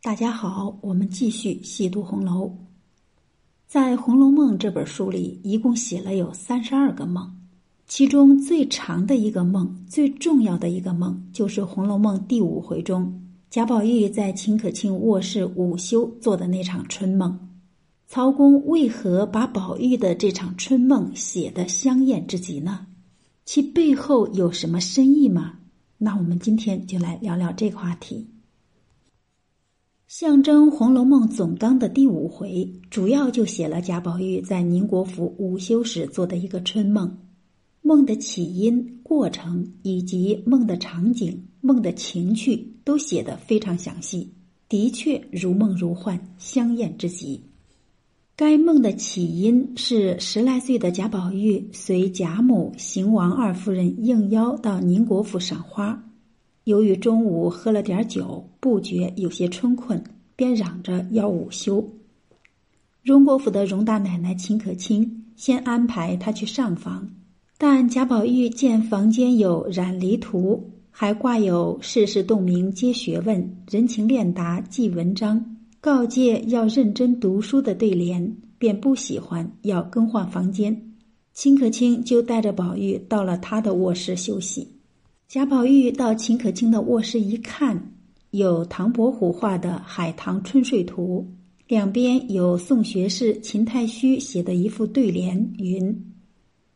[0.00, 2.56] 大家好，我们继续细读红楼。
[3.66, 7.36] 在《红楼梦》这本书里，一共写了有三十二个梦，
[7.88, 13.12] 其中最长的一个梦、最重要的一个梦，就是《红楼梦》第五回中
[13.50, 17.36] 贾宝玉在秦可卿卧室午休做的那场春梦。
[18.06, 22.86] 曹公为何把宝玉的这场春梦写得香艳之极呢？
[23.44, 25.54] 其背后有什么深意吗？
[25.98, 28.28] 那我们今天就来聊聊这个话题。
[30.08, 37.18] 象征《红楼梦》总纲的第五回，主要就写了贾宝玉在宁国府午休时做的一个春梦。
[37.82, 44.32] 梦的起因、过程以及梦的场景、梦的情趣，都写得非常详细，
[44.66, 47.42] 的确如梦如幻，香艳之极。
[48.34, 56.02] 该梦的起因是十来岁的贾宝玉随贾母、邢王二夫人应邀到宁国府赏花。
[56.68, 60.04] 由于中午喝了点酒，不觉有些春困，
[60.36, 61.82] 便嚷着要午休。
[63.02, 67.08] 荣国府的荣大奶奶秦可卿先安排他去上房，
[67.56, 75.42] 但贾宝玉见房间有染离图，还挂有“世事洞明皆学问，人情练达记文章”，
[75.80, 80.78] 告诫要认真读书的对联，便不喜欢，要更换房间。
[81.32, 84.68] 秦可卿就带着宝玉到了他的卧室休息。
[85.28, 87.92] 贾宝玉到秦可卿的卧室一看，
[88.30, 91.22] 有唐伯虎画的《海棠春睡图》，
[91.68, 96.14] 两边有宋学士秦太虚写的一副对联，云：“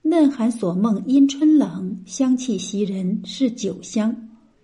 [0.04, 4.14] 嫩寒锁梦因春冷，香气袭人是酒香。”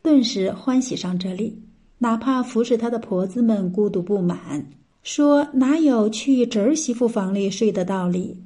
[0.05, 1.59] 顿时欢喜上这里。
[1.97, 4.67] 哪怕服侍他的婆子们孤独不满，
[5.03, 8.37] 说哪有去侄儿媳妇房里睡的道理，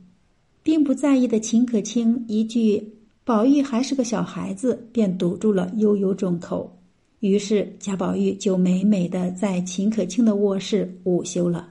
[0.63, 2.93] 并不在意的秦可卿一句。
[3.25, 6.79] 宝玉还是个小孩子，便堵住了悠悠众口。
[7.21, 11.69] 于是贾宝玉就美美的在秦可卿的卧室午休了。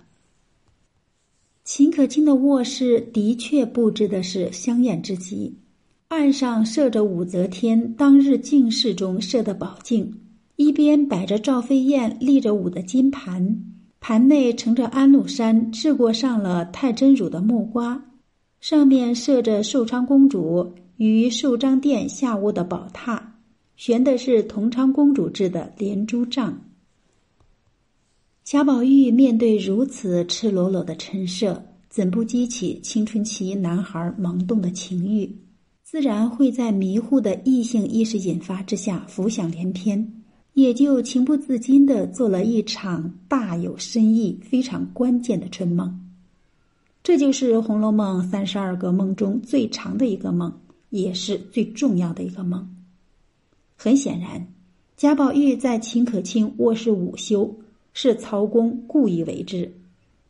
[1.66, 5.54] 秦可卿的卧室的确布置的是香艳之极，
[6.08, 10.22] 案上设着武则天当日进士中设的宝镜，
[10.56, 13.62] 一边摆着赵飞燕立着舞的金盘，
[14.00, 18.02] 盘内盛着安禄山制过上了太真乳的木瓜，
[18.62, 20.74] 上面设着寿昌公主。
[21.04, 23.20] 于寿章殿下卧的宝榻，
[23.76, 26.62] 悬的是同昌公主制的连珠帐。
[28.44, 31.60] 贾宝玉面对如此赤裸裸的陈设，
[31.90, 35.28] 怎不激起青春期男孩萌动的情欲？
[35.82, 40.22] 自然会在迷糊的异性意识引发之下浮想联翩，
[40.54, 46.00] 也就情不自禁的做了一场大有深意、非常关键的春梦。
[47.02, 50.54] 这就是《红楼梦》三十二个梦中最长的一个梦。
[50.92, 52.76] 也是最重要的一个梦。
[53.76, 54.48] 很显然，
[54.96, 57.60] 贾宝玉在秦可卿卧室午休，
[57.94, 59.74] 是曹公故意为之。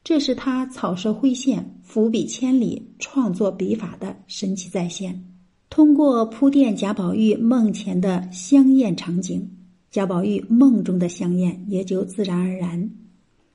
[0.04, 5.24] 这是他草蛇灰线、伏笔千里创作笔法的神奇再现。
[5.70, 9.48] 通过铺垫贾宝玉梦前的香艳场景，
[9.92, 12.90] 贾宝玉梦中的香艳也就自然而然。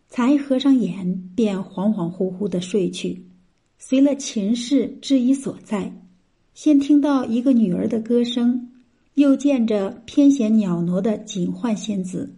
[0.09, 3.27] 才合上眼，便恍恍惚惚的睡去，
[3.77, 5.93] 随了秦氏之以所在。
[6.57, 8.71] 先听到一个女儿的歌声，
[9.13, 12.35] 又见着翩跹袅娜的锦幻仙子。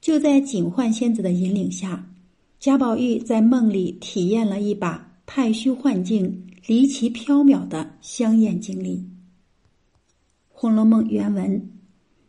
[0.00, 2.10] 就在锦幻仙子的引领下，
[2.58, 8.96] 贾宝玉在梦里体验了一把太虚幻境、离奇缥缈的香艳经历。
[10.48, 11.70] 《红楼梦》原文：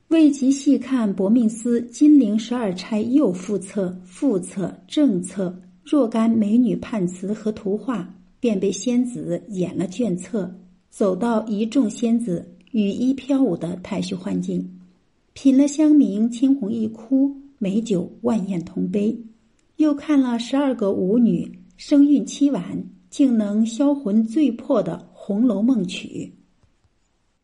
[0.09, 10.53] 未及细看薄命司金陵十二钗右副册、副册、正册若干美女判词和图画，便被仙子演了卷册。
[10.91, 14.69] 走到一众仙子羽衣飘舞的太虚幻境，
[15.31, 19.17] 品了香茗青红一哭，美酒万宴同杯，
[19.77, 26.33] 又看了十二个舞女声韵凄婉，竟能销魂醉魄的《红楼梦》曲。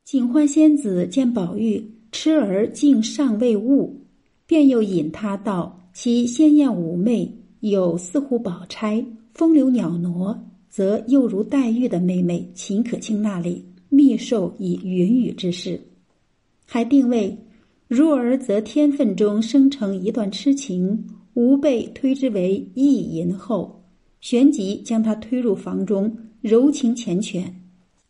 [0.03, 4.01] 警幻仙子见宝玉痴儿竟尚未悟，
[4.45, 9.03] 便又引他到其鲜艳妩媚、有似乎宝钗、
[9.33, 10.43] 风流袅娜。
[10.69, 15.79] 则又如黛玉的妹妹秦可卿那里密授以云雨之事，
[16.65, 17.37] 还定位
[17.87, 23.81] 如儿则天分中生成一段痴情，吾辈推之为意淫后，
[24.19, 27.45] 旋即将他推入房中柔情缱绻。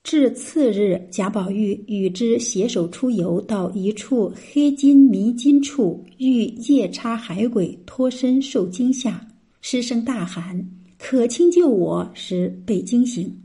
[0.03, 9.27] 至次日，贾宝玉与之携手出游到一处黑金迷津处，遇夜叉海鬼脱身受惊吓，
[9.59, 10.65] 失声大喊。
[10.97, 13.43] 可卿救我时被惊醒，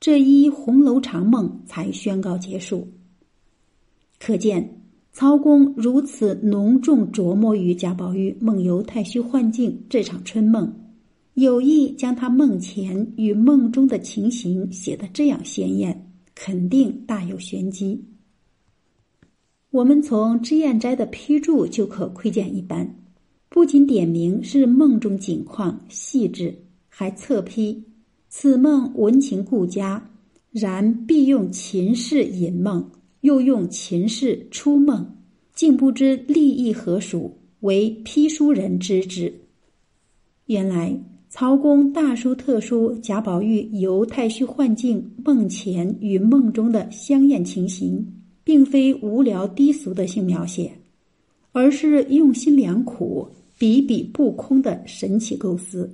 [0.00, 2.88] 这一红楼长梦才宣告结束。
[4.18, 4.80] 可见，
[5.12, 10.74] 曹公如此浓重琢磨于贾宝玉梦游太虚幻境这场春梦，
[11.34, 18.02] 有意将他梦前与梦中的情形写得这样鲜艳，肯定大有玄机。
[19.70, 22.96] 我们从脂砚斋的批注就可窥见一斑，
[23.50, 26.56] 不仅点明是梦中景况细致，
[26.98, 27.84] 还侧批
[28.30, 30.10] 此梦文情顾佳，
[30.50, 32.90] 然必用秦氏引梦，
[33.20, 35.06] 又用秦氏出梦，
[35.54, 39.30] 竟不知利益何属，为批书人知之。
[40.46, 40.98] 原来
[41.28, 48.10] 曹公大书特书贾宝玉游太虚幻境梦前与梦中的香艳情形。
[48.42, 50.70] 并非无聊低俗的性描写，
[51.50, 53.28] 而是用心良苦、
[53.58, 55.92] 笔笔不空的神奇构思。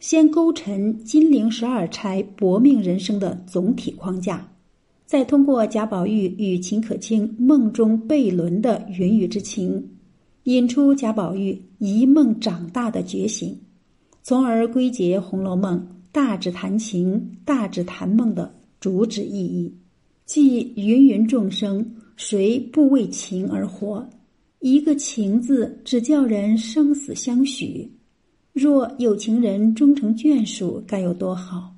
[0.00, 4.48] 先勾陈金陵十二钗薄命人生的总体框架，
[5.04, 9.84] 再通过贾宝玉与秦可卿梦中悖论的云雨之情，
[10.44, 13.58] 引出贾宝玉一梦长大的觉醒，
[14.22, 15.78] 从而归结《红楼梦》
[16.12, 19.74] 大指谈情、大指谈梦的主旨意义。
[20.24, 21.84] 即芸芸众生，
[22.14, 24.08] 谁不为情而活？
[24.60, 27.90] 一个“情”字，只叫人生死相许。
[28.58, 31.72] 若有情人终成眷属，该有多好！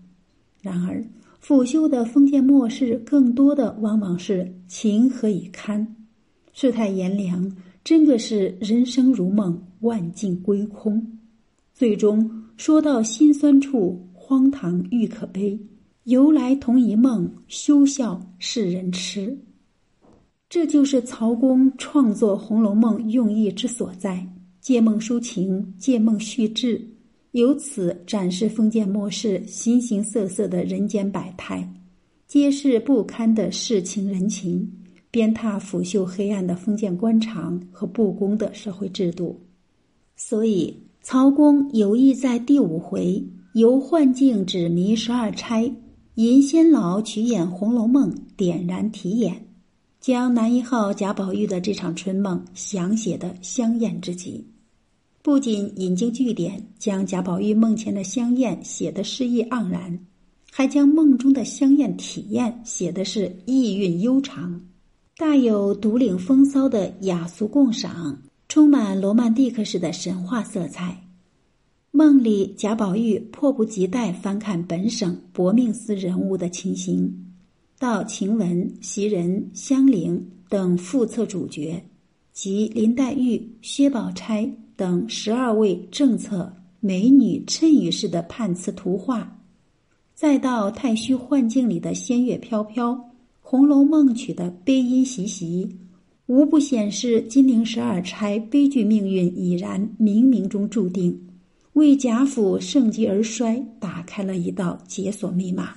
[0.62, 1.04] 然而，
[1.38, 5.94] 腐朽的封建末世，更多的往往是情何以堪？
[6.54, 7.54] 世态炎凉，
[7.84, 11.18] 真的是人生如梦，万境归空。
[11.74, 15.60] 最终说到心酸处，荒唐欲可悲。
[16.04, 19.38] 由来同一梦，休笑世人痴。
[20.48, 24.26] 这就是曹公创作《红楼梦》用意之所在：
[24.60, 26.80] 借梦抒情，借梦叙志，
[27.32, 31.66] 由此展示封建末世形形色色的人间百态，
[32.26, 34.70] 揭示不堪的世情人情，
[35.10, 39.40] 鞭挞腐朽黑暗的封建官场和不公的社会制度。
[40.16, 43.24] 所以，曹公有意在第五回
[43.54, 45.72] 由幻境指迷十二钗。
[46.16, 49.46] 银仙老曲演《红楼梦》，点燃题眼，
[50.00, 54.42] 将男一号贾宝玉的这场春梦详写的香艳之极。
[55.22, 59.98] 不仅引经据典，将贾宝玉梦前的香艳写的诗意盎然，
[60.50, 64.58] 还将梦中的香艳体验写的是意蕴悠长，
[65.18, 70.96] 大有独领风骚的雅俗共赏，充满罗曼蒂克式的神话色彩。
[71.90, 77.29] 梦里，贾宝玉迫不及待翻看本省薄命司人物的情形，
[77.80, 81.82] 到晴雯、袭人、香菱等副册主角，
[82.30, 84.46] 及林黛玉、薛宝钗
[84.76, 89.34] 等十二位正册美女衬语式的判词图画，
[90.14, 92.92] 再到太虚幻境里的仙乐飘飘，
[93.40, 95.66] 《红楼梦》曲的悲音习习，
[96.26, 101.18] 无不显示金陵十二钗悲剧命运已然冥冥中注定。
[101.72, 105.76] 为贾府盛极而衰打开了一道解锁密码。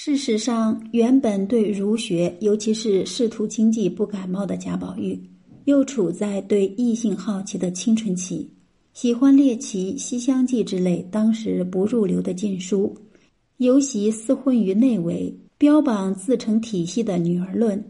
[0.00, 5.20] 事实上，原本对儒学，尤其是仕途经济不感冒的贾宝玉，
[5.64, 8.48] 又处在对异性好奇的青春期，
[8.94, 12.96] 喜欢猎奇《西厢记》之类当时不入流的禁书，
[13.56, 17.84] 尤其厮混于内围，标榜自成体系的女儿论：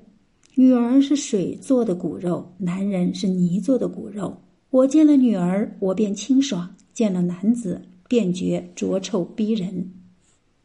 [0.55, 4.35] 女儿是水做的骨肉，男人是泥做的骨肉。
[4.71, 9.93] 我见了女儿，我便清爽；见了男子，便觉浊臭逼人。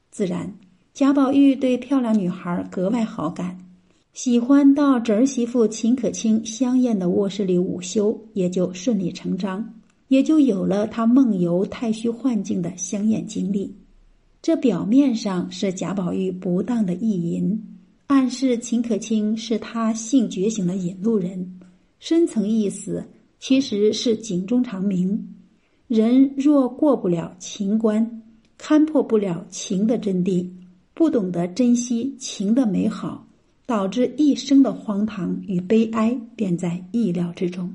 [0.09, 0.57] 自然，
[0.93, 3.57] 贾宝玉对漂亮女孩格外好感，
[4.13, 9.73] 喜欢到侄儿媳妇秦可卿香艳的卧室里午休，也就顺理成章，
[10.09, 13.75] 也就有了他梦游太虚幻境的香艳经历。
[14.39, 17.59] 这表面上是贾宝玉不当的意淫，
[18.05, 21.59] 暗示秦可卿是他性觉醒的引路人，
[21.97, 23.03] 深层意思。
[23.39, 25.35] 其实是警钟长鸣，
[25.87, 28.21] 人若过不了情关，
[28.59, 30.47] 看破不了情的真谛，
[30.93, 33.25] 不懂得珍惜情的美好，
[33.65, 37.73] 导致一生的荒唐与悲哀，便在意料之中。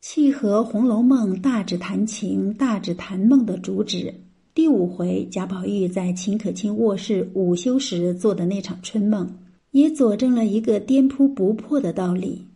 [0.00, 4.14] 契合《红楼梦》大指谈情、大指谈梦的主旨，
[4.54, 9.28] 第五回贾宝玉在秦可卿卧室午休时做的那场春梦，
[9.72, 12.46] 也佐证了一个颠扑不破的道理。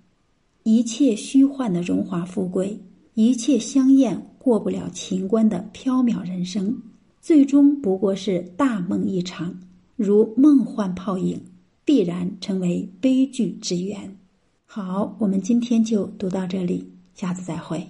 [0.63, 2.79] 一切虚幻的荣华富贵，
[3.15, 6.81] 一切香艳过不了情关的缥缈人生，
[7.21, 9.61] 最终不过是大梦一场，
[9.95, 11.43] 如梦幻泡影，
[11.85, 14.17] 必然成为悲剧之源。
[14.65, 17.87] 好，我们今天就读到这里，下次再会。